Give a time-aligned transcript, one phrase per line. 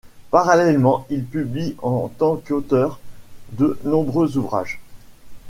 [0.31, 2.99] Parallèlement, il publie, en tant qu'auteur,
[3.51, 4.79] de nombreux ouvrages.